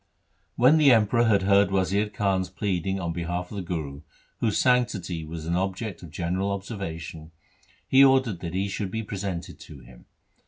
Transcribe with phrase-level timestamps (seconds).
[0.55, 4.01] 1 When the Emperor had heard Wazir Khan's pleading on behalf of the Guru,
[4.39, 7.29] whose sanctity was an object of general observation,
[7.87, 10.05] he ordered that he should be presented to him.